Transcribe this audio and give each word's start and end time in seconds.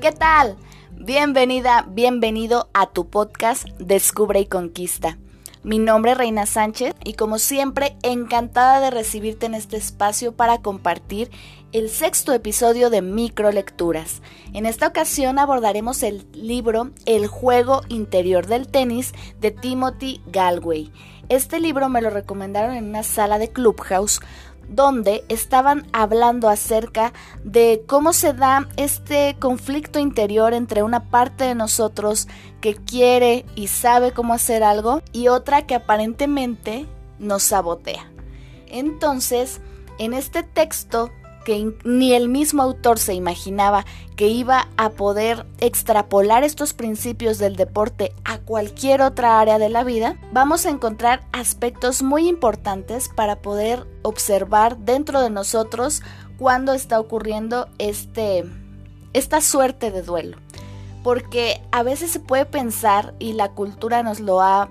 ¿Qué 0.00 0.12
tal? 0.12 0.56
Bienvenida, 0.92 1.84
bienvenido 1.88 2.68
a 2.72 2.86
tu 2.86 3.10
podcast 3.10 3.66
Descubre 3.80 4.38
y 4.38 4.46
Conquista. 4.46 5.18
Mi 5.64 5.80
nombre 5.80 6.12
es 6.12 6.18
Reina 6.18 6.46
Sánchez 6.46 6.94
y 7.02 7.14
como 7.14 7.40
siempre 7.40 7.96
encantada 8.04 8.78
de 8.78 8.92
recibirte 8.92 9.46
en 9.46 9.54
este 9.54 9.76
espacio 9.76 10.30
para 10.30 10.58
compartir 10.58 11.32
el 11.72 11.90
sexto 11.90 12.32
episodio 12.32 12.90
de 12.90 13.02
Microlecturas. 13.02 14.22
En 14.52 14.66
esta 14.66 14.86
ocasión 14.86 15.40
abordaremos 15.40 16.04
el 16.04 16.28
libro 16.32 16.92
El 17.04 17.26
juego 17.26 17.80
interior 17.88 18.46
del 18.46 18.68
tenis 18.68 19.12
de 19.40 19.50
Timothy 19.50 20.22
Galway. 20.26 20.92
Este 21.28 21.58
libro 21.58 21.88
me 21.88 22.00
lo 22.00 22.10
recomendaron 22.10 22.76
en 22.76 22.88
una 22.88 23.02
sala 23.02 23.38
de 23.38 23.50
Clubhouse 23.50 24.20
donde 24.68 25.24
estaban 25.28 25.86
hablando 25.92 26.48
acerca 26.48 27.12
de 27.44 27.82
cómo 27.86 28.12
se 28.12 28.32
da 28.32 28.68
este 28.76 29.36
conflicto 29.38 29.98
interior 29.98 30.52
entre 30.54 30.82
una 30.82 31.10
parte 31.10 31.44
de 31.44 31.54
nosotros 31.54 32.28
que 32.60 32.74
quiere 32.74 33.44
y 33.54 33.68
sabe 33.68 34.12
cómo 34.12 34.34
hacer 34.34 34.62
algo 34.62 35.02
y 35.12 35.28
otra 35.28 35.66
que 35.66 35.74
aparentemente 35.74 36.86
nos 37.18 37.42
sabotea. 37.42 38.10
Entonces, 38.66 39.60
en 39.98 40.14
este 40.14 40.42
texto 40.42 41.10
que 41.48 41.72
ni 41.82 42.12
el 42.12 42.28
mismo 42.28 42.62
autor 42.62 42.98
se 42.98 43.14
imaginaba 43.14 43.86
que 44.16 44.28
iba 44.28 44.68
a 44.76 44.90
poder 44.90 45.46
extrapolar 45.60 46.44
estos 46.44 46.74
principios 46.74 47.38
del 47.38 47.56
deporte 47.56 48.12
a 48.26 48.36
cualquier 48.36 49.00
otra 49.00 49.40
área 49.40 49.58
de 49.58 49.70
la 49.70 49.82
vida, 49.82 50.18
vamos 50.30 50.66
a 50.66 50.68
encontrar 50.68 51.22
aspectos 51.32 52.02
muy 52.02 52.28
importantes 52.28 53.08
para 53.08 53.36
poder 53.36 53.86
observar 54.02 54.76
dentro 54.76 55.22
de 55.22 55.30
nosotros 55.30 56.02
cuando 56.38 56.74
está 56.74 57.00
ocurriendo 57.00 57.66
este, 57.78 58.44
esta 59.14 59.40
suerte 59.40 59.90
de 59.90 60.02
duelo. 60.02 60.36
Porque 61.02 61.62
a 61.72 61.82
veces 61.82 62.10
se 62.10 62.20
puede 62.20 62.44
pensar, 62.44 63.14
y 63.18 63.32
la 63.32 63.52
cultura 63.52 64.02
nos 64.02 64.20
lo 64.20 64.42
ha 64.42 64.68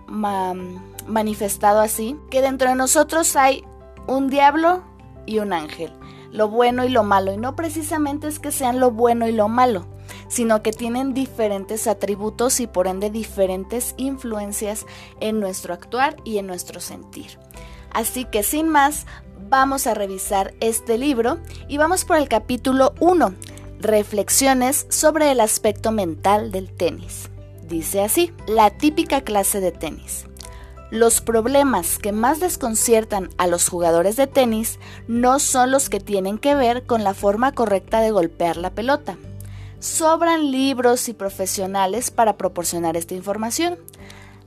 manifestado 1.08 1.80
así, 1.80 2.16
que 2.30 2.44
dentro 2.44 2.70
de 2.70 2.75
nosotros 2.75 3.36
hay 3.36 3.64
un 4.05 4.30
diablo 4.30 4.83
y 5.25 5.39
un 5.39 5.53
ángel 5.53 5.97
lo 6.38 6.47
bueno 6.47 6.85
y 6.85 6.89
lo 6.89 7.03
malo. 7.03 7.33
Y 7.33 7.38
no 7.38 7.55
precisamente 7.55 8.27
es 8.27 8.39
que 8.39 8.52
sean 8.52 8.80
lo 8.80 8.91
bueno 8.91 9.27
y 9.27 9.31
lo 9.31 9.49
malo, 9.49 9.88
sino 10.27 10.61
que 10.61 10.71
tienen 10.71 11.13
diferentes 11.13 11.88
atributos 11.88 12.59
y 12.59 12.67
por 12.67 12.88
ende 12.88 13.09
diferentes 13.09 13.95
influencias 13.97 14.85
en 15.19 15.39
nuestro 15.39 15.73
actuar 15.73 16.15
y 16.23 16.38
en 16.38 16.47
nuestro 16.47 16.80
sentir. 16.80 17.39
Así 17.91 18.25
que 18.25 18.43
sin 18.43 18.69
más, 18.69 19.08
vamos 19.49 19.88
a 19.88 19.95
revisar 19.95 20.53
este 20.59 20.97
libro 20.97 21.39
y 21.67 21.77
vamos 21.77 22.05
por 22.05 22.17
el 22.17 22.30
capítulo 22.30 22.93
1, 22.99 23.33
Reflexiones 23.80 24.85
sobre 24.89 25.31
el 25.31 25.39
aspecto 25.39 25.91
mental 25.91 26.52
del 26.52 26.71
tenis. 26.71 27.30
Dice 27.63 28.02
así, 28.02 28.31
la 28.47 28.69
típica 28.69 29.21
clase 29.21 29.59
de 29.59 29.71
tenis. 29.71 30.27
Los 30.89 31.19
problemas 31.19 31.97
que 31.97 32.13
más 32.13 32.39
desconciertan 32.39 33.30
a 33.38 33.47
los 33.47 33.67
jugadores 33.67 34.16
de 34.16 34.25
tenis 34.25 34.80
no 35.09 35.39
son 35.39 35.69
los 35.69 35.89
que 35.89 35.99
tienen 35.99 36.38
que 36.38 36.55
ver 36.55 36.85
con 36.85 37.03
la 37.03 37.13
forma 37.13 37.52
correcta 37.52 37.99
de 37.99 38.11
golpear 38.11 38.55
la 38.55 38.69
pelota. 38.69 39.17
Sobran 39.80 40.49
libros 40.49 41.09
y 41.09 41.13
profesionales 41.13 42.09
para 42.09 42.38
proporcionar 42.38 42.95
esta 42.95 43.15
información. 43.15 43.77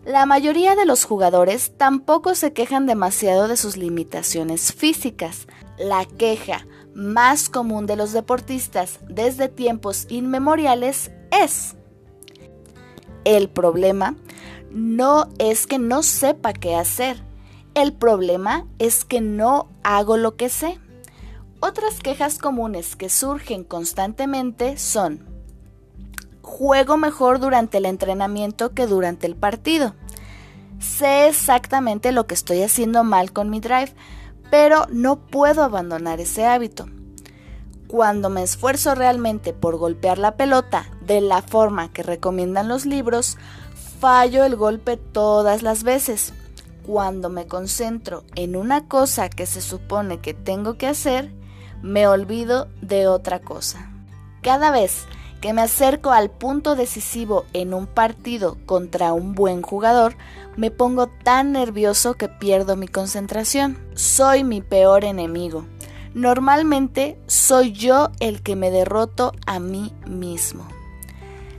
La 0.06 0.24
mayoría 0.24 0.77
de 0.77 0.86
los 0.86 1.05
jugadores 1.05 1.77
tampoco 1.77 2.34
se 2.34 2.55
quejan 2.55 2.86
demasiado 2.86 3.46
de 3.46 3.58
sus 3.58 3.77
limitaciones 3.77 4.72
físicas. 4.72 5.46
La 5.78 6.06
queja 6.06 6.66
más 6.94 7.50
común 7.50 7.84
de 7.84 7.96
los 7.96 8.12
deportistas 8.12 8.98
desde 9.06 9.48
tiempos 9.48 10.06
inmemoriales 10.08 11.11
es 11.30 11.77
el 13.24 13.50
problema 13.50 14.16
no 14.70 15.29
es 15.39 15.67
que 15.67 15.79
no 15.79 16.03
sepa 16.03 16.53
qué 16.53 16.77
hacer. 16.77 17.23
El 17.75 17.92
problema 17.92 18.67
es 18.79 19.05
que 19.05 19.20
no 19.20 19.69
hago 19.83 20.17
lo 20.17 20.36
que 20.36 20.48
sé. 20.48 20.79
Otras 21.61 22.01
quejas 22.01 22.39
comunes 22.39 22.97
que 22.97 23.09
surgen 23.09 23.64
constantemente 23.64 24.79
son 24.79 25.29
juego 26.42 26.97
mejor 26.97 27.39
durante 27.39 27.79
el 27.79 27.86
entrenamiento 27.86 28.75
que 28.75 28.86
durante 28.86 29.27
el 29.27 29.36
partido. 29.36 29.95
Sé 30.79 31.29
exactamente 31.29 32.13
lo 32.13 32.27
que 32.27 32.35
estoy 32.35 32.63
haciendo 32.63 33.05
mal 33.05 33.33
con 33.33 33.51
mi 33.51 33.61
drive, 33.61 33.92
pero 34.51 34.86
no 34.91 35.27
puedo 35.27 35.63
abandonar 35.63 36.20
ese 36.20 36.47
hábito. 36.47 36.86
Cuando 37.86 38.30
me 38.30 38.42
esfuerzo 38.42 38.95
realmente 38.95 39.53
por 39.53 39.77
golpear 39.77 40.19
la 40.19 40.36
pelota 40.36 40.86
de 41.03 41.20
la 41.20 41.42
forma 41.42 41.92
que 41.92 42.03
recomiendan 42.03 42.69
los 42.69 42.86
libros, 42.86 43.36
fallo 44.00 44.44
el 44.44 44.56
golpe 44.56 44.96
todas 44.96 45.62
las 45.62 45.83
veces. 45.83 46.33
Cuando 46.86 47.28
me 47.28 47.46
concentro 47.46 48.24
en 48.34 48.56
una 48.56 48.88
cosa 48.88 49.28
que 49.28 49.44
se 49.44 49.61
supone 49.61 50.20
que 50.20 50.33
tengo 50.33 50.78
que 50.78 50.86
hacer, 50.86 51.30
me 51.83 52.08
olvido 52.08 52.68
de 52.80 53.06
otra 53.06 53.40
cosa. 53.40 53.92
Cada 54.42 54.70
vez 54.70 55.05
que 55.42 55.52
me 55.52 55.62
acerco 55.62 56.12
al 56.12 56.30
punto 56.30 56.77
decisivo 56.77 57.44
en 57.52 57.74
un 57.74 57.86
partido 57.86 58.56
contra 58.64 59.12
un 59.12 59.34
buen 59.34 59.61
jugador, 59.61 60.17
me 60.56 60.70
pongo 60.70 61.08
tan 61.22 61.52
nervioso 61.52 62.14
que 62.14 62.28
pierdo 62.28 62.77
mi 62.77 62.88
concentración. 62.88 63.78
Soy 63.94 64.44
mi 64.44 64.62
peor 64.62 65.05
enemigo. 65.05 65.67
Normalmente 66.14 67.20
soy 67.27 67.72
yo 67.72 68.11
el 68.18 68.42
que 68.42 68.56
me 68.56 68.70
derroto 68.70 69.32
a 69.46 69.61
mí 69.61 69.94
mismo. 70.06 70.80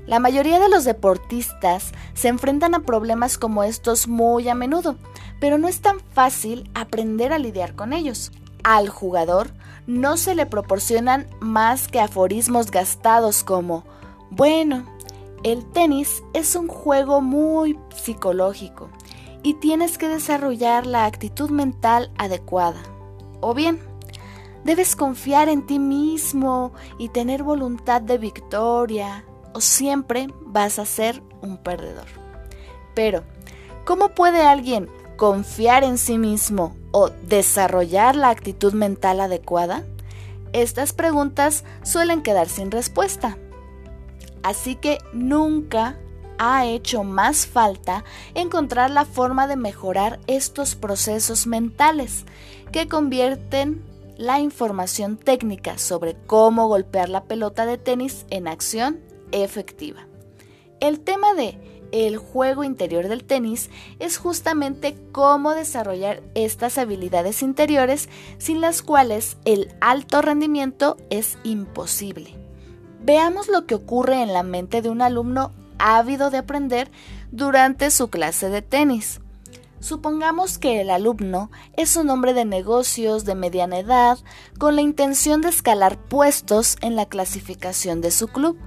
La 0.08 0.20
mayoría 0.20 0.60
de 0.60 0.70
los 0.70 0.84
deportistas 0.84 1.92
se 2.14 2.28
enfrentan 2.28 2.74
a 2.76 2.82
problemas 2.82 3.38
como 3.38 3.64
estos 3.64 4.08
muy 4.08 4.50
a 4.50 4.56
menudo, 4.56 4.96
pero 5.40 5.58
no 5.58 5.68
es 5.68 5.82
tan 5.82 6.00
fácil 6.00 6.70
aprender 6.74 7.34
a 7.34 7.40
lidiar 7.40 7.76
con 7.76 7.94
ellos. 7.94 8.32
Al 8.64 8.90
jugador 8.90 9.52
no 9.88 10.18
se 10.18 10.36
le 10.36 10.46
proporcionan 10.46 11.28
más 11.40 11.88
que 11.88 12.00
aforismos 12.00 12.72
gastados 12.72 13.44
como, 13.44 13.84
bueno, 14.30 14.86
el 15.44 15.66
tenis 15.66 16.24
es 16.34 16.56
un 16.56 16.68
juego 16.68 17.22
muy 17.22 17.78
psicológico 17.96 18.90
y 19.44 19.56
tienes 19.56 19.98
que 19.98 20.08
desarrollar 20.08 20.86
la 20.86 21.06
actitud 21.06 21.50
mental 21.50 22.12
adecuada. 22.18 22.82
O 23.40 23.54
bien, 23.54 23.80
debes 24.64 24.96
confiar 24.96 25.50
en 25.50 25.66
ti 25.66 25.80
mismo 25.80 26.74
y 26.98 27.10
tener 27.10 27.42
voluntad 27.42 28.02
de 28.02 28.20
victoria, 28.20 29.26
o 29.54 29.62
siempre 29.62 30.28
vas 30.42 30.80
a 30.80 30.86
ser 30.86 31.22
un 31.42 31.58
perdedor. 31.58 32.08
Pero, 32.94 33.24
¿cómo 33.86 34.10
puede 34.10 34.42
alguien 34.44 34.90
confiar 35.18 35.84
en 35.84 35.98
sí 35.98 36.18
mismo 36.18 36.76
o 36.92 37.10
desarrollar 37.10 38.16
la 38.16 38.30
actitud 38.30 38.74
mental 38.74 39.22
adecuada? 39.22 39.84
Estas 40.54 40.94
preguntas 40.94 41.64
suelen 41.84 42.22
quedar 42.22 42.50
sin 42.50 42.72
respuesta. 42.72 43.38
Así 44.44 44.76
que 44.76 44.98
nunca 45.14 45.98
ha 46.38 46.66
hecho 46.66 47.04
más 47.04 47.46
falta 47.46 48.04
encontrar 48.34 48.90
la 48.90 49.06
forma 49.06 49.48
de 49.48 49.56
mejorar 49.56 50.20
estos 50.26 50.76
procesos 50.76 51.46
mentales 51.46 52.26
que 52.72 52.88
convierten 52.88 53.84
la 54.18 54.40
información 54.40 55.18
técnica 55.18 55.78
sobre 55.78 56.16
cómo 56.26 56.68
golpear 56.68 57.10
la 57.10 57.26
pelota 57.26 57.66
de 57.66 57.78
tenis 57.78 58.26
en 58.30 58.48
acción 58.48 59.00
efectiva. 59.32 60.08
El 60.80 61.00
tema 61.00 61.34
de 61.34 61.58
el 61.92 62.18
juego 62.18 62.64
interior 62.64 63.08
del 63.08 63.24
tenis 63.24 63.70
es 64.00 64.18
justamente 64.18 64.96
cómo 65.12 65.52
desarrollar 65.52 66.24
estas 66.36 66.78
habilidades 66.78 67.42
interiores 67.42 68.10
sin 68.38 68.62
las 68.62 68.82
cuales 68.82 69.38
el 69.46 69.74
alto 69.82 70.22
rendimiento 70.22 70.98
es 71.10 71.38
imposible. 71.44 72.36
Veamos 73.04 73.50
lo 73.50 73.66
que 73.66 73.76
ocurre 73.76 74.22
en 74.22 74.32
la 74.32 74.44
mente 74.44 74.82
de 74.82 74.90
un 74.90 75.02
alumno 75.02 75.52
ávido 75.80 76.30
de 76.30 76.38
aprender 76.38 76.92
durante 77.32 77.90
su 77.92 78.10
clase 78.10 78.50
de 78.50 78.62
tenis. 78.62 79.20
Supongamos 79.80 80.60
que 80.60 80.80
el 80.80 80.92
alumno 80.92 81.50
es 81.76 81.96
un 81.96 82.12
hombre 82.12 82.34
de 82.34 82.46
negocios 82.46 83.26
de 83.26 83.34
mediana 83.34 83.80
edad 83.80 84.20
con 84.60 84.76
la 84.76 84.82
intención 84.82 85.42
de 85.42 85.50
escalar 85.50 85.98
puestos 85.98 86.78
en 86.82 86.96
la 86.96 87.08
clasificación 87.08 88.00
de 88.00 88.12
su 88.12 88.28
club. 88.28 88.60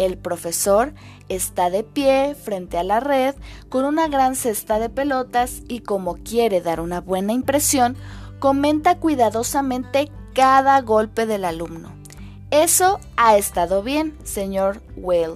El 0.00 0.16
profesor 0.16 0.94
está 1.28 1.68
de 1.68 1.84
pie 1.84 2.34
frente 2.34 2.78
a 2.78 2.82
la 2.82 3.00
red 3.00 3.34
con 3.68 3.84
una 3.84 4.08
gran 4.08 4.34
cesta 4.34 4.78
de 4.78 4.88
pelotas 4.88 5.60
y 5.68 5.80
como 5.80 6.16
quiere 6.16 6.62
dar 6.62 6.80
una 6.80 7.02
buena 7.02 7.34
impresión, 7.34 7.98
comenta 8.38 8.96
cuidadosamente 8.96 10.10
cada 10.32 10.80
golpe 10.80 11.26
del 11.26 11.44
alumno. 11.44 11.92
Eso 12.50 12.98
ha 13.18 13.36
estado 13.36 13.82
bien, 13.82 14.16
señor 14.24 14.80
Well, 14.96 15.34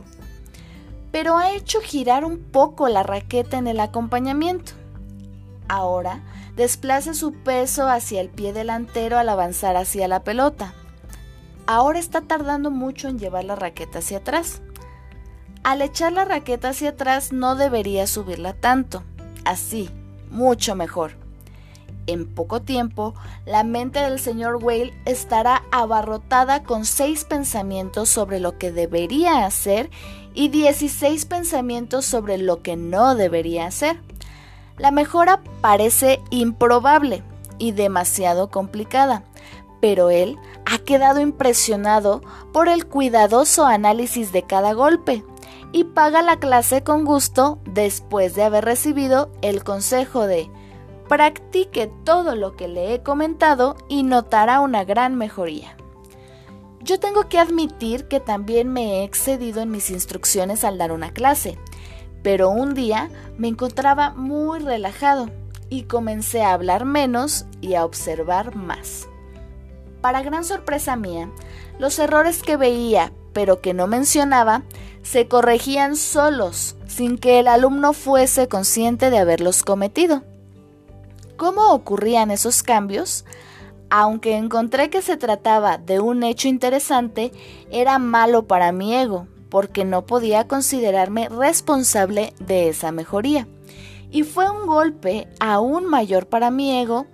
pero 1.12 1.36
ha 1.36 1.50
hecho 1.50 1.82
girar 1.82 2.24
un 2.24 2.38
poco 2.38 2.88
la 2.88 3.02
raqueta 3.02 3.58
en 3.58 3.66
el 3.66 3.80
acompañamiento. 3.80 4.72
Ahora 5.68 6.22
desplace 6.56 7.12
su 7.12 7.34
peso 7.34 7.86
hacia 7.86 8.22
el 8.22 8.30
pie 8.30 8.54
delantero 8.54 9.18
al 9.18 9.28
avanzar 9.28 9.76
hacia 9.76 10.08
la 10.08 10.24
pelota. 10.24 10.72
Ahora 11.66 11.98
está 11.98 12.22
tardando 12.22 12.70
mucho 12.70 13.08
en 13.08 13.18
llevar 13.18 13.44
la 13.44 13.56
raqueta 13.56 13.98
hacia 14.00 14.18
atrás. 14.18 14.62
Al 15.62 15.80
echar 15.82 16.12
la 16.12 16.24
raqueta 16.24 16.70
hacia 16.70 16.90
atrás 16.90 17.32
no 17.32 17.56
debería 17.56 18.06
subirla 18.06 18.52
tanto. 18.52 19.02
Así, 19.44 19.90
mucho 20.30 20.74
mejor. 20.74 21.12
En 22.06 22.26
poco 22.26 22.60
tiempo, 22.60 23.14
la 23.46 23.64
mente 23.64 24.00
del 24.00 24.18
señor 24.18 24.62
Whale 24.62 24.92
estará 25.06 25.62
abarrotada 25.72 26.62
con 26.62 26.84
seis 26.84 27.24
pensamientos 27.24 28.10
sobre 28.10 28.40
lo 28.40 28.58
que 28.58 28.72
debería 28.72 29.46
hacer 29.46 29.90
y 30.34 30.48
16 30.48 31.24
pensamientos 31.24 32.04
sobre 32.04 32.36
lo 32.36 32.60
que 32.60 32.76
no 32.76 33.14
debería 33.14 33.66
hacer. 33.66 34.00
La 34.76 34.90
mejora 34.90 35.42
parece 35.62 36.20
improbable 36.30 37.22
y 37.58 37.72
demasiado 37.72 38.50
complicada, 38.50 39.22
pero 39.80 40.10
él 40.10 40.36
quedado 40.84 41.20
impresionado 41.20 42.22
por 42.52 42.68
el 42.68 42.86
cuidadoso 42.86 43.66
análisis 43.66 44.32
de 44.32 44.42
cada 44.42 44.72
golpe 44.72 45.24
y 45.72 45.84
paga 45.84 46.22
la 46.22 46.38
clase 46.38 46.84
con 46.84 47.04
gusto 47.04 47.58
después 47.64 48.34
de 48.34 48.44
haber 48.44 48.64
recibido 48.64 49.30
el 49.42 49.64
consejo 49.64 50.26
de 50.26 50.48
practique 51.08 51.90
todo 52.04 52.36
lo 52.36 52.56
que 52.56 52.68
le 52.68 52.94
he 52.94 53.02
comentado 53.02 53.76
y 53.88 54.04
notará 54.04 54.60
una 54.60 54.84
gran 54.84 55.16
mejoría. 55.16 55.76
Yo 56.80 57.00
tengo 57.00 57.28
que 57.28 57.38
admitir 57.38 58.08
que 58.08 58.20
también 58.20 58.72
me 58.72 59.00
he 59.00 59.04
excedido 59.04 59.62
en 59.62 59.70
mis 59.70 59.90
instrucciones 59.90 60.64
al 60.64 60.78
dar 60.78 60.92
una 60.92 61.12
clase, 61.12 61.58
pero 62.22 62.50
un 62.50 62.74
día 62.74 63.10
me 63.38 63.48
encontraba 63.48 64.10
muy 64.10 64.60
relajado 64.60 65.30
y 65.70 65.84
comencé 65.84 66.42
a 66.42 66.52
hablar 66.52 66.84
menos 66.84 67.46
y 67.60 67.74
a 67.74 67.84
observar 67.84 68.54
más. 68.54 69.08
Para 70.04 70.20
gran 70.20 70.44
sorpresa 70.44 70.96
mía, 70.96 71.30
los 71.78 71.98
errores 71.98 72.42
que 72.42 72.58
veía 72.58 73.10
pero 73.32 73.62
que 73.62 73.72
no 73.72 73.86
mencionaba 73.86 74.62
se 75.02 75.28
corregían 75.28 75.96
solos, 75.96 76.76
sin 76.86 77.16
que 77.16 77.38
el 77.38 77.48
alumno 77.48 77.94
fuese 77.94 78.46
consciente 78.46 79.08
de 79.08 79.16
haberlos 79.16 79.62
cometido. 79.62 80.22
¿Cómo 81.38 81.72
ocurrían 81.72 82.30
esos 82.30 82.62
cambios? 82.62 83.24
Aunque 83.88 84.36
encontré 84.36 84.90
que 84.90 85.00
se 85.00 85.16
trataba 85.16 85.78
de 85.78 86.00
un 86.00 86.22
hecho 86.22 86.48
interesante, 86.48 87.32
era 87.70 87.98
malo 87.98 88.46
para 88.46 88.72
mi 88.72 88.94
ego, 88.94 89.26
porque 89.48 89.86
no 89.86 90.04
podía 90.04 90.46
considerarme 90.46 91.30
responsable 91.30 92.34
de 92.40 92.68
esa 92.68 92.92
mejoría. 92.92 93.48
Y 94.10 94.24
fue 94.24 94.50
un 94.50 94.66
golpe 94.66 95.28
aún 95.40 95.86
mayor 95.86 96.26
para 96.26 96.50
mi 96.50 96.78
ego 96.78 97.06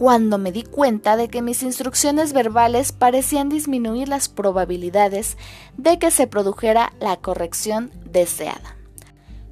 cuando 0.00 0.38
me 0.38 0.50
di 0.50 0.62
cuenta 0.62 1.18
de 1.18 1.28
que 1.28 1.42
mis 1.42 1.62
instrucciones 1.62 2.32
verbales 2.32 2.90
parecían 2.90 3.50
disminuir 3.50 4.08
las 4.08 4.30
probabilidades 4.30 5.36
de 5.76 5.98
que 5.98 6.10
se 6.10 6.26
produjera 6.26 6.94
la 7.00 7.18
corrección 7.18 7.90
deseada. 8.06 8.78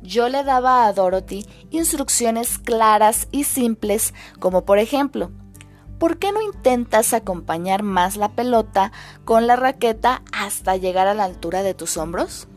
Yo 0.00 0.30
le 0.30 0.44
daba 0.44 0.86
a 0.86 0.92
Dorothy 0.94 1.44
instrucciones 1.68 2.56
claras 2.56 3.28
y 3.30 3.44
simples, 3.44 4.14
como 4.40 4.64
por 4.64 4.78
ejemplo, 4.78 5.32
¿por 5.98 6.18
qué 6.18 6.32
no 6.32 6.40
intentas 6.40 7.12
acompañar 7.12 7.82
más 7.82 8.16
la 8.16 8.30
pelota 8.30 8.90
con 9.26 9.46
la 9.46 9.54
raqueta 9.54 10.22
hasta 10.32 10.78
llegar 10.78 11.08
a 11.08 11.14
la 11.14 11.24
altura 11.24 11.62
de 11.62 11.74
tus 11.74 11.98
hombros? 11.98 12.48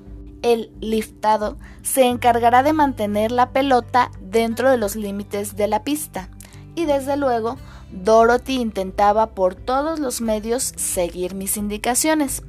El 0.44 0.72
liftado 0.80 1.58
se 1.82 2.06
encargará 2.06 2.64
de 2.64 2.72
mantener 2.72 3.34
la 3.34 3.50
pelota 3.50 4.12
dentro 4.22 4.72
de 4.72 4.78
los 4.78 4.96
límites 4.96 5.58
de 5.58 5.68
la 5.68 5.84
pista 5.84 6.30
y 6.74 6.86
desde 6.86 7.18
luego 7.18 7.58
Dorothy 7.92 8.62
intentaba 8.62 9.28
por 9.28 9.56
todos 9.56 10.00
los 10.00 10.22
medios 10.22 10.74
seguir 10.76 11.36
mis 11.36 11.58
indicaciones. 11.58 12.44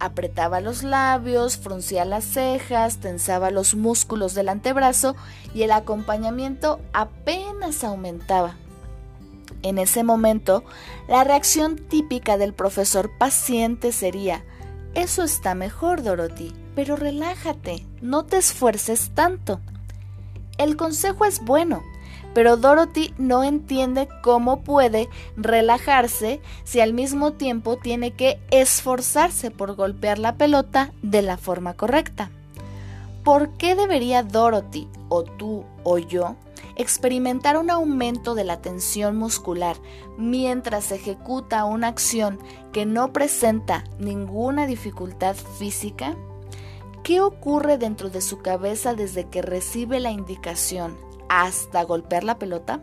Apretaba 0.00 0.60
los 0.60 0.82
labios, 0.82 1.56
fruncía 1.56 2.04
las 2.04 2.24
cejas, 2.24 2.98
tensaba 2.98 3.50
los 3.50 3.74
músculos 3.74 4.34
del 4.34 4.48
antebrazo 4.48 5.16
y 5.54 5.62
el 5.62 5.72
acompañamiento 5.72 6.80
apenas 6.92 7.82
aumentaba. 7.84 8.56
En 9.62 9.78
ese 9.78 10.04
momento, 10.04 10.62
la 11.08 11.24
reacción 11.24 11.76
típica 11.76 12.36
del 12.36 12.54
profesor 12.54 13.10
paciente 13.18 13.90
sería, 13.90 14.44
eso 14.94 15.24
está 15.24 15.54
mejor, 15.54 16.02
Dorothy, 16.02 16.54
pero 16.74 16.94
relájate, 16.94 17.84
no 18.00 18.24
te 18.24 18.36
esfuerces 18.36 19.10
tanto. 19.14 19.60
El 20.58 20.76
consejo 20.76 21.24
es 21.24 21.44
bueno, 21.44 21.82
pero 22.34 22.56
Dorothy 22.56 23.14
no 23.18 23.42
entiende 23.42 24.08
cómo 24.22 24.60
puede 24.60 25.08
relajarse 25.36 26.40
si 26.64 26.80
al 26.80 26.92
mismo 26.92 27.32
tiempo 27.32 27.76
tiene 27.76 28.12
que 28.12 28.38
esforzarse 28.50 29.50
por 29.50 29.74
golpear 29.74 30.18
la 30.18 30.36
pelota 30.36 30.92
de 31.02 31.22
la 31.22 31.36
forma 31.36 31.74
correcta. 31.74 32.30
¿Por 33.24 33.50
qué 33.56 33.74
debería 33.74 34.22
Dorothy, 34.22 34.88
o 35.08 35.24
tú, 35.24 35.64
o 35.84 35.98
yo, 35.98 36.36
experimentar 36.76 37.56
un 37.56 37.70
aumento 37.70 38.34
de 38.34 38.44
la 38.44 38.62
tensión 38.62 39.16
muscular 39.16 39.76
mientras 40.16 40.92
ejecuta 40.92 41.64
una 41.64 41.88
acción 41.88 42.38
que 42.72 42.86
no 42.86 43.12
presenta 43.12 43.84
ninguna 43.98 44.66
dificultad 44.66 45.34
física? 45.34 46.16
¿Qué 47.02 47.20
ocurre 47.20 47.78
dentro 47.78 48.10
de 48.10 48.20
su 48.20 48.38
cabeza 48.38 48.94
desde 48.94 49.24
que 49.24 49.42
recibe 49.42 49.98
la 49.98 50.10
indicación 50.10 51.07
hasta 51.28 51.82
golpear 51.84 52.24
la 52.24 52.38
pelota? 52.38 52.82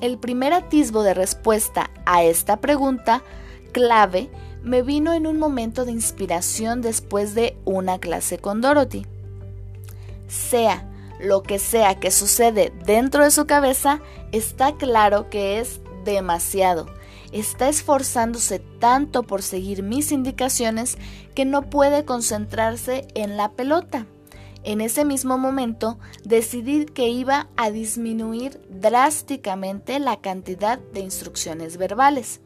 El 0.00 0.18
primer 0.18 0.52
atisbo 0.52 1.02
de 1.02 1.14
respuesta 1.14 1.90
a 2.06 2.24
esta 2.24 2.58
pregunta 2.58 3.22
clave 3.72 4.30
me 4.62 4.82
vino 4.82 5.12
en 5.12 5.26
un 5.26 5.38
momento 5.38 5.84
de 5.84 5.92
inspiración 5.92 6.82
después 6.82 7.34
de 7.34 7.56
una 7.64 7.98
clase 7.98 8.38
con 8.38 8.60
Dorothy. 8.60 9.06
Sea 10.28 10.88
lo 11.20 11.42
que 11.42 11.58
sea 11.58 12.00
que 12.00 12.10
sucede 12.10 12.72
dentro 12.84 13.24
de 13.24 13.30
su 13.30 13.46
cabeza, 13.46 14.00
está 14.32 14.72
claro 14.76 15.30
que 15.30 15.60
es 15.60 15.80
demasiado. 16.04 16.86
Está 17.30 17.68
esforzándose 17.68 18.58
tanto 18.58 19.22
por 19.22 19.42
seguir 19.42 19.82
mis 19.82 20.12
indicaciones 20.12 20.98
que 21.34 21.44
no 21.44 21.62
puede 21.70 22.04
concentrarse 22.04 23.06
en 23.14 23.36
la 23.36 23.52
pelota. 23.52 24.06
En 24.64 24.80
ese 24.80 25.04
mismo 25.04 25.38
momento 25.38 25.98
decidí 26.24 26.84
que 26.84 27.08
iba 27.08 27.48
a 27.56 27.70
disminuir 27.70 28.60
drásticamente 28.70 29.98
la 29.98 30.20
cantidad 30.20 30.78
de 30.78 31.00
instrucciones 31.00 31.76
verbales. 31.76 32.40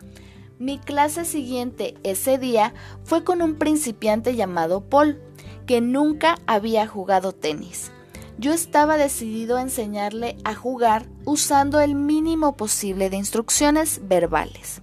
Mi 0.58 0.78
clase 0.78 1.26
siguiente 1.26 1.94
ese 2.02 2.38
día 2.38 2.72
fue 3.04 3.24
con 3.24 3.42
un 3.42 3.56
principiante 3.56 4.34
llamado 4.34 4.80
Paul, 4.80 5.20
que 5.66 5.82
nunca 5.82 6.38
había 6.46 6.86
jugado 6.86 7.32
tenis. 7.32 7.90
Yo 8.38 8.52
estaba 8.52 8.96
decidido 8.96 9.58
a 9.58 9.62
enseñarle 9.62 10.36
a 10.44 10.54
jugar 10.54 11.06
usando 11.26 11.80
el 11.80 11.94
mínimo 11.94 12.56
posible 12.56 13.10
de 13.10 13.16
instrucciones 13.16 14.00
verbales. 14.08 14.80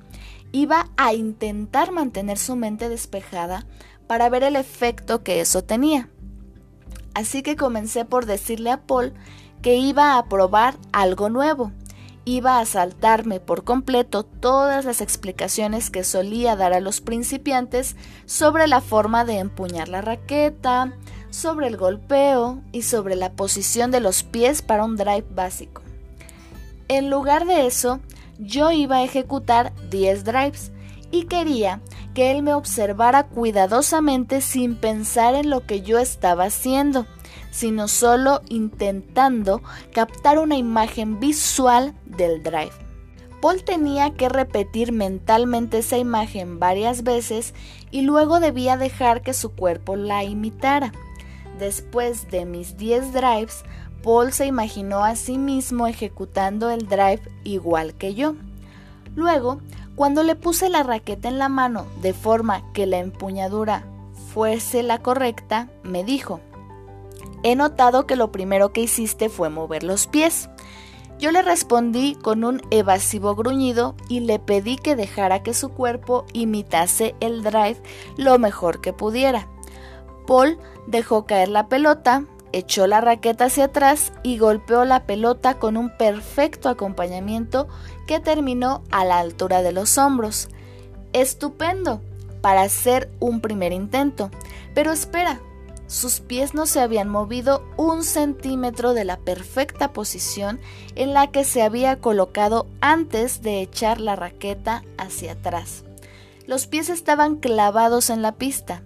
Iba 0.52 0.92
a 0.98 1.14
intentar 1.14 1.92
mantener 1.92 2.38
su 2.38 2.56
mente 2.56 2.90
despejada 2.90 3.66
para 4.06 4.30
ver 4.30 4.44
el 4.44 4.56
efecto 4.56 5.24
que 5.24 5.42
eso 5.42 5.64
tenía. 5.64 6.10
Así 7.14 7.44
que 7.44 7.56
comencé 7.56 8.06
por 8.06 8.26
decirle 8.26 8.72
a 8.72 8.82
Paul 8.82 9.14
que 9.62 9.76
iba 9.76 10.18
a 10.18 10.26
probar 10.26 10.76
algo 10.92 11.30
nuevo. 11.30 11.72
Iba 12.26 12.60
a 12.60 12.66
saltarme 12.66 13.40
por 13.40 13.64
completo 13.64 14.24
todas 14.24 14.86
las 14.86 15.02
explicaciones 15.02 15.90
que 15.90 16.04
solía 16.04 16.56
dar 16.56 16.74
a 16.74 16.80
los 16.80 17.02
principiantes 17.02 17.96
sobre 18.26 18.68
la 18.68 18.80
forma 18.80 19.26
de 19.26 19.40
empuñar 19.40 19.90
la 19.90 20.02
raqueta, 20.02 20.94
sobre 21.32 21.68
el 21.68 21.78
golpeo 21.78 22.62
y 22.72 22.84
sobre 22.84 23.16
la 23.16 23.34
posición 23.34 23.92
de 23.92 24.00
los 24.00 24.24
pies 24.24 24.62
para 24.62 24.86
un 24.86 24.96
drive 24.96 25.26
básico. 25.32 25.82
En 26.88 27.10
lugar 27.10 27.46
de 27.46 27.66
eso, 27.66 28.00
yo 28.40 28.72
iba 28.72 28.98
a 28.98 29.04
ejecutar 29.04 29.74
10 29.90 30.24
drives 30.24 30.72
y 31.14 31.26
quería 31.26 31.80
que 32.16 32.32
él 32.32 32.42
me 32.42 32.56
observara 32.56 33.28
cuidadosamente 33.28 34.42
sin 34.42 34.76
pensar 34.76 35.36
en 35.36 35.52
lo 35.52 35.64
que 35.64 35.84
yo 35.84 36.00
estaba 36.00 36.46
haciendo, 36.46 37.06
sino 37.52 37.88
solo 37.88 38.42
intentando 38.50 39.62
captar 39.94 40.40
una 40.40 40.58
imagen 40.58 41.20
visual 41.20 41.94
del 42.06 42.42
drive. 42.42 42.72
Paul 43.44 43.64
tenía 43.64 44.16
que 44.16 44.28
repetir 44.28 44.92
mentalmente 44.92 45.78
esa 45.78 46.00
imagen 46.00 46.60
varias 46.60 47.04
veces 47.04 47.54
y 47.92 48.02
luego 48.02 48.40
debía 48.40 48.76
dejar 48.76 49.22
que 49.22 49.34
su 49.34 49.52
cuerpo 49.52 49.96
la 49.96 50.24
imitara. 50.24 50.94
Después 51.60 52.32
de 52.32 52.46
mis 52.46 52.76
10 52.76 53.14
drives, 53.14 53.64
Paul 54.02 54.34
se 54.34 54.48
imaginó 54.48 55.04
a 55.04 55.16
sí 55.16 55.38
mismo 55.38 55.86
ejecutando 55.86 56.72
el 56.72 56.88
drive 56.88 57.22
igual 57.44 57.94
que 57.94 58.16
yo. 58.16 58.34
Luego, 59.16 59.60
cuando 59.96 60.24
le 60.24 60.36
puse 60.36 60.70
la 60.70 60.84
raqueta 60.84 61.28
en 61.28 61.38
la 61.38 61.50
mano 61.50 61.86
de 62.02 62.14
forma 62.14 62.64
que 62.74 62.86
la 62.86 62.98
empuñadura 62.98 63.86
fuese 64.34 64.82
la 64.82 65.00
correcta, 65.00 65.70
me 65.84 66.04
dijo, 66.04 66.40
he 67.44 67.56
notado 67.56 68.08
que 68.08 68.16
lo 68.16 68.32
primero 68.32 68.74
que 68.74 68.82
hiciste 68.82 69.30
fue 69.30 69.50
mover 69.50 69.84
los 69.84 70.08
pies. 70.08 70.50
Yo 71.20 71.32
le 71.32 71.44
respondí 71.44 72.16
con 72.16 72.44
un 72.44 72.62
evasivo 72.72 73.36
gruñido 73.36 73.96
y 74.10 74.22
le 74.22 74.40
pedí 74.40 74.78
que 74.78 74.96
dejara 74.96 75.44
que 75.44 75.54
su 75.54 75.70
cuerpo 75.70 76.26
imitase 76.34 77.16
el 77.20 77.44
drive 77.44 77.82
lo 78.18 78.40
mejor 78.40 78.82
que 78.82 78.94
pudiera. 78.94 79.48
Paul 80.26 80.58
dejó 80.88 81.26
caer 81.26 81.50
la 81.50 81.68
pelota, 81.68 82.26
echó 82.54 82.88
la 82.88 83.02
raqueta 83.02 83.46
hacia 83.46 83.66
atrás 83.66 84.14
y 84.24 84.38
golpeó 84.38 84.86
la 84.86 85.06
pelota 85.06 85.56
con 85.56 85.76
un 85.76 85.90
perfecto 85.98 86.70
acompañamiento 86.70 87.68
que 88.08 88.20
terminó 88.22 88.84
a 88.92 89.04
la 89.04 89.20
altura 89.20 89.62
de 89.62 89.74
los 89.74 89.98
hombros. 89.98 90.48
Estupendo 91.12 92.02
para 92.42 92.62
hacer 92.62 93.12
un 93.20 93.42
primer 93.42 93.74
intento. 93.74 94.32
Pero 94.74 94.92
espera, 94.92 95.40
sus 95.88 96.22
pies 96.22 96.54
no 96.54 96.66
se 96.66 96.80
habían 96.80 97.10
movido 97.10 97.64
un 97.78 98.04
centímetro 98.04 98.94
de 98.94 99.06
la 99.06 99.18
perfecta 99.18 99.94
posición 99.94 100.60
en 100.96 101.14
la 101.14 101.28
que 101.28 101.44
se 101.44 101.62
había 101.62 102.00
colocado 102.00 102.68
antes 102.82 103.42
de 103.42 103.62
echar 103.62 104.00
la 104.00 104.16
raqueta 104.16 104.84
hacia 104.98 105.34
atrás. 105.34 105.84
Los 106.48 106.68
pies 106.68 106.90
estaban 106.90 107.38
clavados 107.38 108.10
en 108.10 108.22
la 108.22 108.34
pista. 108.34 108.82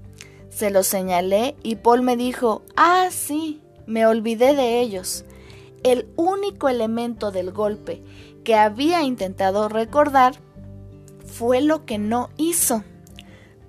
Se 0.57 0.71
los 0.71 0.87
señalé 0.87 1.55
y 1.61 1.75
Paul 1.75 2.01
me 2.01 2.17
dijo, 2.17 2.63
ah, 2.75 3.09
sí, 3.11 3.61
me 3.85 4.07
olvidé 4.07 4.55
de 4.55 4.79
ellos. 4.79 5.23
El 5.83 6.09
único 6.15 6.67
elemento 6.67 7.29
del 7.29 7.51
golpe 7.51 8.01
que 8.43 8.55
había 8.55 9.03
intentado 9.03 9.69
recordar 9.69 10.39
fue 11.27 11.61
lo 11.61 11.85
que 11.85 11.99
no 11.99 12.31
hizo. 12.37 12.83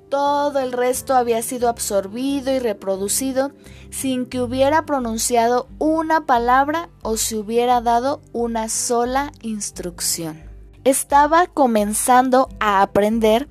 Todo 0.09 0.61
el 0.61 0.73
resto 0.73 1.15
había 1.15 1.43
sido 1.43 1.69
absorbido 1.69 2.55
y 2.55 2.59
reproducido 2.59 3.53
sin 3.91 4.25
que 4.25 4.41
hubiera 4.41 4.87
pronunciado 4.87 5.69
una 5.79 6.25
palabra 6.25 6.89
o 7.03 7.19
se 7.19 7.37
hubiera 7.37 7.83
dado 7.83 8.23
una 8.33 8.71
sola 8.71 9.31
instrucción. 9.43 10.43
Estaba 10.85 11.49
comenzando 11.49 12.49
a 12.61 12.81
aprender 12.81 13.47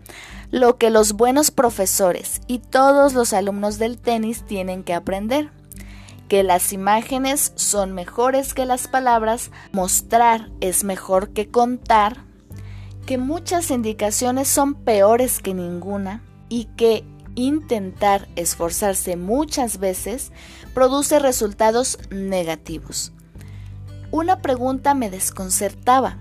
lo 0.52 0.78
que 0.78 0.90
los 0.90 1.14
buenos 1.14 1.52
profesores 1.52 2.42
y 2.48 2.60
todos 2.60 3.14
los 3.14 3.34
alumnos 3.34 3.80
del 3.80 3.98
tenis 3.98 4.44
tienen 4.46 4.84
que 4.84 4.94
aprender, 4.94 5.52
que 6.30 6.44
las 6.44 6.74
imágenes 6.74 7.54
son 7.56 7.94
mejores 7.94 8.54
que 8.54 8.66
las 8.66 8.88
palabras, 8.88 9.52
mostrar 9.72 10.50
es 10.62 10.84
mejor 10.84 11.30
que 11.30 11.50
contar, 11.50 12.24
que 13.06 13.18
muchas 13.18 13.72
indicaciones 13.72 14.48
son 14.48 14.76
peores 14.76 15.40
que 15.40 15.54
ninguna 15.54 16.24
y 16.50 16.66
que 16.78 17.06
intentar 17.36 18.28
esforzarse 18.36 19.16
muchas 19.16 19.78
veces 19.80 20.32
produce 20.74 21.20
resultados 21.20 22.00
negativos. 22.10 23.14
Una 24.12 24.42
pregunta 24.42 24.94
me 24.94 25.10
desconcertaba. 25.10 26.18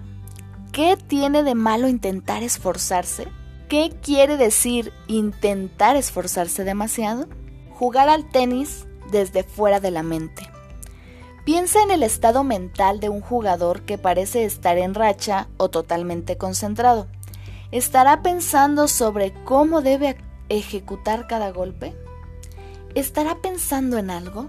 ¿Qué 0.73 0.97
tiene 0.97 1.43
de 1.43 1.55
malo 1.55 1.89
intentar 1.89 2.43
esforzarse? 2.43 3.29
¿Qué 3.69 3.91
quiere 4.01 4.37
decir 4.37 4.93
intentar 5.09 5.97
esforzarse 5.97 6.63
demasiado? 6.63 7.27
Jugar 7.75 8.09
al 8.09 8.31
tenis 8.31 8.87
desde 9.11 9.43
fuera 9.43 9.81
de 9.81 9.91
la 9.91 10.05
mente. 10.05 10.49
Piensa 11.45 11.83
en 11.83 11.91
el 11.91 12.05
estado 12.05 12.45
mental 12.45 13.01
de 13.01 13.09
un 13.09 13.21
jugador 13.21 13.83
que 13.83 13.99
parece 13.99 14.45
estar 14.45 14.79
en 14.79 14.95
racha 14.95 15.49
o 15.57 15.69
totalmente 15.69 16.37
concentrado. 16.37 17.09
¿Estará 17.73 18.23
pensando 18.23 18.87
sobre 18.87 19.35
cómo 19.43 19.83
debe 19.83 20.17
ejecutar 20.49 21.27
cada 21.27 21.51
golpe? 21.51 21.93
¿Estará 22.95 23.39
pensando 23.43 23.99
en 23.99 24.11
algo? 24.11 24.49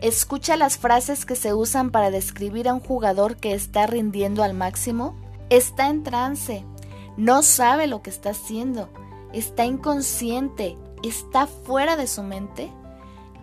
Escucha 0.00 0.56
las 0.56 0.76
frases 0.76 1.24
que 1.24 1.36
se 1.36 1.54
usan 1.54 1.90
para 1.90 2.10
describir 2.10 2.68
a 2.68 2.74
un 2.74 2.80
jugador 2.80 3.36
que 3.36 3.54
está 3.54 3.86
rindiendo 3.86 4.42
al 4.42 4.54
máximo. 4.54 5.16
Está 5.50 5.88
en 5.88 6.02
trance, 6.02 6.64
no 7.18 7.42
sabe 7.42 7.88
lo 7.88 8.00
que 8.00 8.10
está 8.10 8.30
haciendo, 8.30 8.88
está 9.32 9.64
inconsciente, 9.64 10.78
está 11.02 11.48
fuera 11.48 11.96
de 11.96 12.06
su 12.06 12.22
mente. 12.22 12.72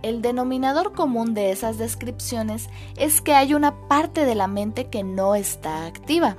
El 0.01 0.22
denominador 0.22 0.94
común 0.94 1.34
de 1.34 1.51
esas 1.51 1.77
descripciones 1.77 2.70
es 2.96 3.22
que 3.22 3.34
hay 3.34 3.53
una 3.53 3.88
parte 3.88 4.25
de 4.25 4.34
la 4.34 4.48
mente 4.48 4.88
que 4.89 5.03
no 5.03 5.36
está 5.36 5.86
activa. 5.86 6.38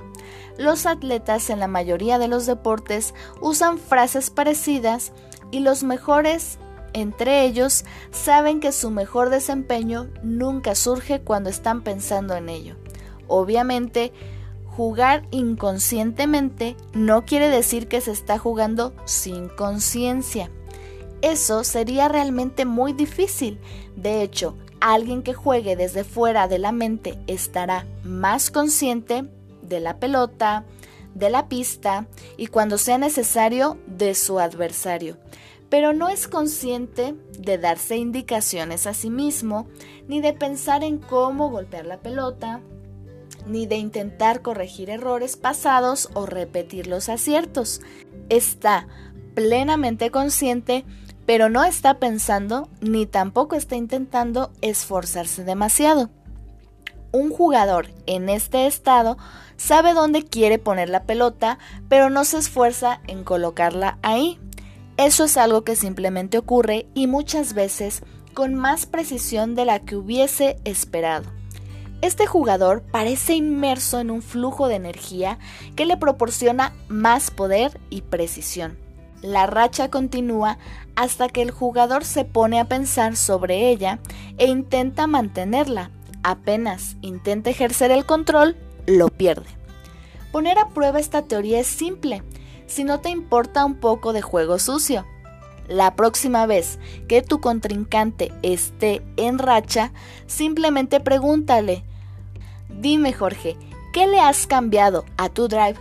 Los 0.57 0.87
atletas 0.87 1.51
en 1.51 1.59
la 1.59 1.67
mayoría 1.67 2.17
de 2.17 2.27
los 2.27 2.47
deportes 2.47 3.13
usan 3.39 3.77
frases 3.77 4.31
parecidas 4.31 5.11
y 5.51 5.59
los 5.59 5.83
mejores 5.83 6.57
entre 6.93 7.45
ellos 7.45 7.85
saben 8.09 8.59
que 8.59 8.71
su 8.71 8.89
mejor 8.89 9.29
desempeño 9.29 10.07
nunca 10.23 10.73
surge 10.73 11.21
cuando 11.21 11.51
están 11.51 11.83
pensando 11.83 12.35
en 12.35 12.49
ello. 12.49 12.77
Obviamente, 13.27 14.11
Jugar 14.77 15.23
inconscientemente 15.31 16.77
no 16.93 17.25
quiere 17.25 17.49
decir 17.49 17.87
que 17.87 17.99
se 17.99 18.11
está 18.11 18.37
jugando 18.37 18.93
sin 19.05 19.49
conciencia. 19.49 20.51
Eso 21.23 21.63
sería 21.63 22.09
realmente 22.09 22.63
muy 22.63 22.93
difícil. 22.93 23.59
De 23.95 24.21
hecho, 24.21 24.55
alguien 24.79 25.23
que 25.23 25.33
juegue 25.33 25.75
desde 25.75 26.03
fuera 26.03 26.47
de 26.47 26.59
la 26.59 26.71
mente 26.71 27.17
estará 27.25 27.87
más 28.03 28.51
consciente 28.51 29.25
de 29.63 29.79
la 29.79 29.97
pelota, 29.97 30.63
de 31.15 31.31
la 31.31 31.47
pista 31.49 32.05
y 32.37 32.45
cuando 32.45 32.77
sea 32.77 32.99
necesario 32.99 33.79
de 33.87 34.13
su 34.13 34.39
adversario. 34.39 35.17
Pero 35.69 35.93
no 35.93 36.07
es 36.07 36.27
consciente 36.27 37.15
de 37.39 37.57
darse 37.57 37.97
indicaciones 37.97 38.85
a 38.85 38.93
sí 38.93 39.09
mismo, 39.09 39.65
ni 40.07 40.21
de 40.21 40.33
pensar 40.33 40.83
en 40.83 40.99
cómo 40.99 41.49
golpear 41.49 41.87
la 41.87 41.97
pelota, 41.97 42.61
ni 43.47 43.65
de 43.65 43.77
intentar 43.77 44.41
corregir 44.41 44.89
errores 44.89 45.37
pasados 45.37 46.09
o 46.13 46.25
repetir 46.25 46.87
los 46.87 47.09
aciertos. 47.09 47.81
Está 48.29 48.87
plenamente 49.33 50.11
consciente, 50.11 50.85
pero 51.25 51.49
no 51.49 51.63
está 51.63 51.99
pensando 51.99 52.69
ni 52.81 53.05
tampoco 53.05 53.55
está 53.55 53.75
intentando 53.75 54.51
esforzarse 54.61 55.43
demasiado. 55.43 56.09
Un 57.11 57.29
jugador 57.31 57.87
en 58.05 58.29
este 58.29 58.67
estado 58.67 59.17
sabe 59.55 59.93
dónde 59.93 60.23
quiere 60.23 60.59
poner 60.59 60.89
la 60.89 61.03
pelota, 61.03 61.57
pero 61.89 62.09
no 62.09 62.25
se 62.25 62.37
esfuerza 62.37 63.01
en 63.07 63.23
colocarla 63.23 63.97
ahí. 64.01 64.39
Eso 64.97 65.25
es 65.25 65.37
algo 65.37 65.63
que 65.63 65.75
simplemente 65.75 66.37
ocurre 66.37 66.87
y 66.93 67.07
muchas 67.07 67.53
veces 67.53 68.01
con 68.33 68.55
más 68.55 68.85
precisión 68.85 69.55
de 69.55 69.65
la 69.65 69.79
que 69.79 69.95
hubiese 69.95 70.57
esperado. 70.63 71.36
Este 72.01 72.27
jugador 72.27 72.83
parece 72.83 73.33
inmerso 73.33 73.99
en 73.99 74.11
un 74.11 74.21
flujo 74.21 74.67
de 74.67 74.75
energía 74.75 75.39
que 75.75 75.85
le 75.85 75.97
proporciona 75.97 76.73
más 76.87 77.31
poder 77.31 77.79
y 77.89 78.01
precisión. 78.01 78.77
La 79.21 79.47
racha 79.47 79.89
continúa 79.89 80.59
hasta 80.95 81.27
que 81.27 81.41
el 81.41 81.49
jugador 81.49 82.05
se 82.05 82.23
pone 82.23 82.59
a 82.59 82.65
pensar 82.65 83.15
sobre 83.15 83.69
ella 83.69 83.99
e 84.37 84.45
intenta 84.45 85.07
mantenerla. 85.07 85.89
Apenas 86.21 86.97
intenta 87.01 87.49
ejercer 87.49 87.89
el 87.89 88.05
control, 88.05 88.55
lo 88.85 89.09
pierde. 89.09 89.49
Poner 90.31 90.59
a 90.59 90.69
prueba 90.69 90.99
esta 90.99 91.23
teoría 91.23 91.59
es 91.59 91.67
simple, 91.67 92.21
si 92.67 92.83
no 92.83 92.99
te 92.99 93.09
importa 93.09 93.65
un 93.65 93.75
poco 93.75 94.13
de 94.13 94.21
juego 94.21 94.59
sucio. 94.59 95.05
La 95.67 95.95
próxima 95.95 96.45
vez 96.45 96.79
que 97.07 97.21
tu 97.21 97.41
contrincante 97.41 98.31
esté 98.41 99.01
en 99.17 99.37
racha, 99.37 99.91
simplemente 100.25 100.99
pregúntale, 100.99 101.83
dime 102.69 103.11
Jorge, 103.11 103.57
¿qué 103.93 104.07
le 104.07 104.19
has 104.19 104.47
cambiado 104.47 105.05
a 105.17 105.29
tu 105.29 105.47
drive 105.47 105.77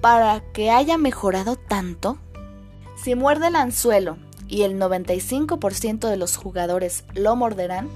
para 0.00 0.40
que 0.52 0.70
haya 0.70 0.96
mejorado 0.96 1.56
tanto? 1.56 2.18
Si 2.96 3.14
muerde 3.14 3.48
el 3.48 3.56
anzuelo 3.56 4.16
y 4.48 4.62
el 4.62 4.78
95% 4.78 6.08
de 6.08 6.16
los 6.16 6.36
jugadores 6.36 7.04
lo 7.14 7.36
morderán, 7.36 7.88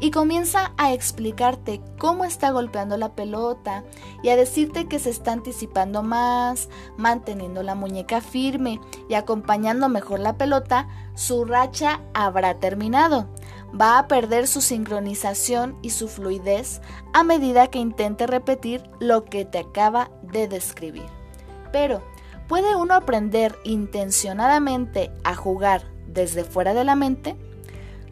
y 0.00 0.10
comienza 0.10 0.72
a 0.76 0.92
explicarte 0.92 1.80
cómo 1.98 2.24
está 2.24 2.50
golpeando 2.50 2.96
la 2.96 3.14
pelota 3.14 3.84
y 4.22 4.28
a 4.28 4.36
decirte 4.36 4.86
que 4.86 4.98
se 4.98 5.10
está 5.10 5.32
anticipando 5.32 6.02
más, 6.02 6.68
manteniendo 6.96 7.62
la 7.62 7.74
muñeca 7.74 8.20
firme 8.20 8.80
y 9.08 9.14
acompañando 9.14 9.88
mejor 9.88 10.20
la 10.20 10.36
pelota, 10.36 10.88
su 11.14 11.44
racha 11.44 12.00
habrá 12.14 12.58
terminado. 12.58 13.28
Va 13.78 13.98
a 13.98 14.08
perder 14.08 14.46
su 14.46 14.62
sincronización 14.62 15.76
y 15.82 15.90
su 15.90 16.08
fluidez 16.08 16.80
a 17.12 17.22
medida 17.22 17.66
que 17.66 17.78
intente 17.78 18.26
repetir 18.26 18.88
lo 18.98 19.24
que 19.24 19.44
te 19.44 19.58
acaba 19.58 20.10
de 20.22 20.48
describir. 20.48 21.06
Pero, 21.70 22.02
¿puede 22.46 22.76
uno 22.76 22.94
aprender 22.94 23.58
intencionadamente 23.64 25.10
a 25.22 25.34
jugar 25.34 25.82
desde 26.06 26.44
fuera 26.44 26.72
de 26.72 26.84
la 26.84 26.94
mente? 26.94 27.36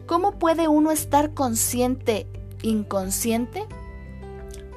¿Cómo 0.07 0.39
puede 0.39 0.69
uno 0.69 0.91
estar 0.91 1.33
consciente, 1.33 2.27
inconsciente? 2.63 3.65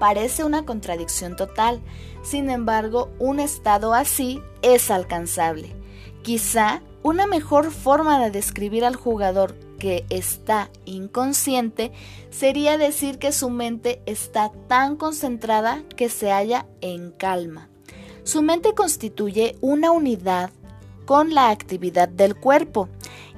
Parece 0.00 0.42
una 0.42 0.66
contradicción 0.66 1.36
total, 1.36 1.80
sin 2.22 2.50
embargo, 2.50 3.10
un 3.20 3.38
estado 3.38 3.94
así 3.94 4.42
es 4.62 4.90
alcanzable. 4.90 5.76
Quizá 6.22 6.82
una 7.04 7.26
mejor 7.26 7.70
forma 7.70 8.18
de 8.18 8.32
describir 8.32 8.84
al 8.84 8.96
jugador 8.96 9.54
que 9.78 10.04
está 10.10 10.68
inconsciente 10.84 11.92
sería 12.30 12.76
decir 12.76 13.18
que 13.18 13.30
su 13.30 13.50
mente 13.50 14.02
está 14.06 14.50
tan 14.68 14.96
concentrada 14.96 15.84
que 15.96 16.08
se 16.08 16.32
halla 16.32 16.66
en 16.80 17.12
calma. 17.12 17.70
Su 18.24 18.42
mente 18.42 18.74
constituye 18.74 19.56
una 19.60 19.92
unidad 19.92 20.50
con 21.10 21.34
la 21.34 21.50
actividad 21.50 22.08
del 22.08 22.36
cuerpo 22.36 22.88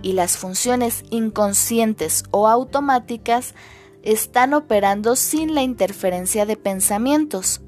y 0.02 0.12
las 0.12 0.36
funciones 0.36 1.04
inconscientes 1.08 2.22
o 2.30 2.46
automáticas 2.46 3.54
están 4.02 4.52
operando 4.52 5.16
sin 5.16 5.54
la 5.54 5.62
interferencia 5.62 6.44
de 6.44 6.58
pensamientos. 6.58 7.62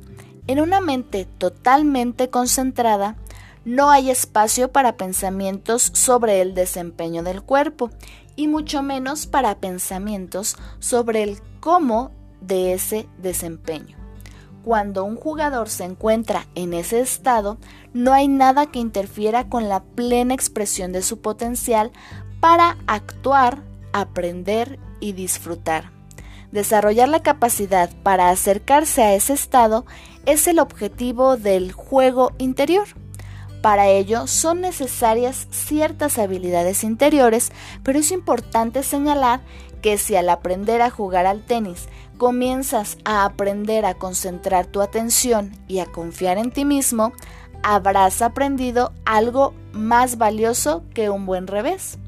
En 0.47 0.61
una 0.61 0.83
mente 0.83 1.27
totalmente 1.39 2.29
concentrada, 2.29 3.17
no 3.65 3.91
hay 3.91 4.11
espacio 4.11 4.71
para 4.71 4.99
pensamientos 4.99 5.91
sobre 5.95 6.43
el 6.43 6.53
desempeño 6.53 7.23
del 7.23 7.41
cuerpo 7.41 7.89
y 8.37 8.47
mucho 8.47 8.83
menos 8.83 9.27
para 9.27 9.55
pensamientos 9.55 10.59
sobre 10.81 11.23
el 11.23 11.41
cómo 11.61 12.11
de 12.43 12.75
ese 12.75 13.09
desempeño. 13.17 14.04
Cuando 14.65 15.05
un 15.05 15.17
jugador 15.17 15.69
se 15.69 15.85
encuentra 15.85 16.47
en 16.55 16.73
ese 16.73 17.01
estado, 17.01 17.59
no 17.93 18.15
hay 18.15 18.29
nada 18.29 18.65
que 18.65 18.79
interfiera 18.79 19.51
con 19.51 19.69
la 19.69 19.83
plena 19.83 20.33
expresión 20.33 20.91
de 20.91 21.03
su 21.03 21.21
potencial 21.21 21.93
para 22.41 22.79
actuar, 22.87 23.59
aprender 23.93 24.79
y 25.01 25.13
disfrutar. 25.13 25.91
Desarrollar 26.51 27.11
la 27.11 27.23
capacidad 27.23 27.91
para 28.03 28.31
acercarse 28.31 29.03
a 29.03 29.15
ese 29.15 29.35
estado 29.35 29.85
es 30.25 30.49
el 30.49 30.59
objetivo 30.59 31.37
del 31.37 31.73
juego 31.73 32.33
interior. 32.39 32.89
Para 33.61 33.89
ello 33.89 34.27
son 34.27 34.63
necesarias 34.63 35.47
ciertas 35.51 36.19
habilidades 36.19 36.85
interiores, 36.85 37.53
pero 37.83 37.99
es 37.99 38.11
importante 38.13 38.83
señalar 38.83 39.41
que 39.83 39.99
si 39.99 40.17
al 40.17 40.31
aprender 40.31 40.81
a 40.81 40.89
jugar 40.89 41.27
al 41.27 41.45
tenis 41.45 41.89
comienzas 42.17 42.99
a 43.05 43.25
aprender 43.25 43.85
a 43.85 43.95
concentrar 43.95 44.67
tu 44.67 44.81
atención 44.81 45.53
y 45.69 45.79
a 45.79 45.87
confiar 45.87 46.39
en 46.39 46.51
ti 46.51 46.65
mismo, 46.65 47.13
habrás 47.63 48.23
aprendido 48.23 48.93
algo 49.05 49.55
más 49.73 50.19
valioso 50.19 50.85
que 50.95 51.11
un 51.11 51.27
buen 51.27 51.47
revés. 51.47 51.99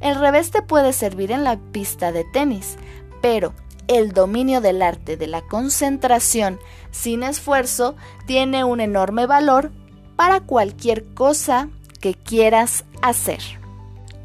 El 0.00 0.14
revés 0.14 0.50
te 0.50 0.62
puede 0.62 0.92
servir 0.92 1.32
en 1.32 1.44
la 1.44 1.56
pista 1.56 2.12
de 2.12 2.24
tenis, 2.24 2.76
pero 3.20 3.52
el 3.88 4.12
dominio 4.12 4.60
del 4.60 4.82
arte 4.82 5.16
de 5.16 5.26
la 5.26 5.40
concentración 5.42 6.60
sin 6.90 7.22
esfuerzo 7.22 7.96
tiene 8.26 8.62
un 8.64 8.80
enorme 8.80 9.26
valor 9.26 9.72
para 10.14 10.40
cualquier 10.40 11.06
cosa 11.14 11.68
que 12.00 12.14
quieras 12.14 12.84
hacer. 13.02 13.40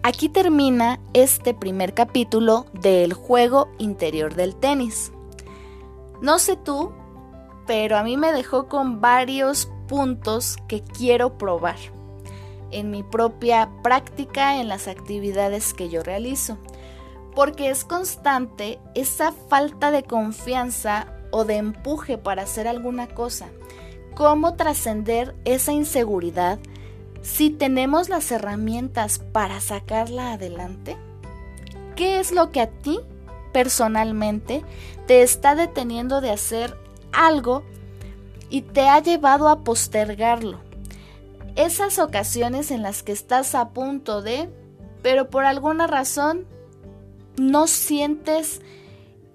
Aquí 0.03 0.27
termina 0.27 0.99
este 1.13 1.53
primer 1.53 1.93
capítulo 1.93 2.65
del 2.73 3.13
juego 3.13 3.69
interior 3.77 4.35
del 4.35 4.53
tenis. 4.53 5.13
No 6.22 6.39
sé 6.39 6.55
tú, 6.55 6.91
pero 7.67 7.98
a 7.98 8.03
mí 8.03 8.17
me 8.17 8.32
dejó 8.32 8.67
con 8.67 9.01
varios 9.01 9.70
puntos 9.88 10.58
que 10.67 10.82
quiero 10.82 11.38
probar 11.38 11.77
en 12.72 12.89
mi 12.89 13.03
propia 13.03 13.70
práctica, 13.84 14.60
en 14.60 14.67
las 14.67 14.88
actividades 14.88 15.74
que 15.74 15.89
yo 15.89 16.01
realizo. 16.03 16.58
Porque 17.36 17.70
es 17.70 17.84
constante 17.84 18.79
esa 18.96 19.32
falta 19.32 19.91
de 19.91 20.03
confianza 20.03 21.08
o 21.32 21.46
de 21.46 21.58
empuje 21.58 22.17
para 22.17 22.43
hacer 22.43 22.67
alguna 22.67 23.08
cosa 23.08 23.48
cómo 24.13 24.55
trascender 24.55 25.36
esa 25.46 25.72
inseguridad 25.72 26.60
si 27.22 27.50
tenemos 27.50 28.10
las 28.10 28.32
herramientas 28.32 29.20
para 29.20 29.62
sacarla 29.62 30.34
adelante? 30.34 30.98
¿Qué 31.96 32.20
es 32.20 32.32
lo 32.32 32.51
que 32.51 32.62
a 32.62 32.67
ti 32.70 33.00
personalmente 33.53 34.63
te 35.07 35.22
está 35.22 35.55
deteniendo 35.55 36.19
de 36.19 36.31
hacer 36.31 36.77
algo 37.13 37.63
y 38.50 38.63
te 38.63 38.89
ha 38.89 39.00
llevado 39.00 39.48
a 39.48 39.63
postergarlo? 39.63 40.60
Esas 41.55 42.00
ocasiones 42.00 42.72
en 42.72 42.81
las 42.81 43.03
que 43.03 43.12
estás 43.12 43.55
a 43.55 43.69
punto 43.69 44.22
de, 44.22 44.50
pero 45.01 45.29
por 45.29 45.45
alguna 45.45 45.88
razón 45.88 46.47
no 47.38 47.67
sientes 47.67 48.62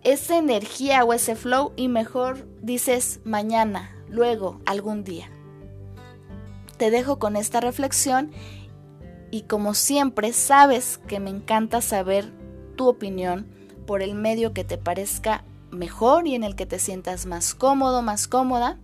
esa 0.02 0.36
energía 0.36 1.04
o 1.04 1.12
ese 1.12 1.36
flow 1.36 1.72
y 1.76 1.88
mejor 1.88 2.46
dices 2.60 3.20
mañana, 3.24 3.96
luego, 4.08 4.60
algún 4.66 5.04
día. 5.04 5.30
Te 6.76 6.90
dejo 6.90 7.18
con 7.18 7.36
esta 7.36 7.60
reflexión 7.60 8.30
y 9.30 9.42
como 9.42 9.74
siempre 9.74 10.32
sabes 10.32 10.98
que 11.06 11.20
me 11.20 11.30
encanta 11.30 11.80
saber 11.82 12.32
tu 12.76 12.88
opinión 12.88 13.46
por 13.88 14.02
el 14.02 14.14
medio 14.14 14.52
que 14.52 14.64
te 14.64 14.76
parezca 14.76 15.44
mejor 15.70 16.28
y 16.28 16.34
en 16.34 16.44
el 16.44 16.54
que 16.54 16.66
te 16.66 16.78
sientas 16.78 17.24
más 17.24 17.54
cómodo, 17.54 18.02
más 18.02 18.28
cómoda. 18.28 18.76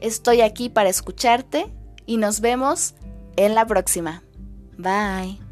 Estoy 0.00 0.40
aquí 0.40 0.70
para 0.70 0.88
escucharte 0.88 1.66
y 2.06 2.16
nos 2.16 2.40
vemos 2.40 2.94
en 3.36 3.54
la 3.54 3.66
próxima. 3.66 4.22
Bye. 4.78 5.51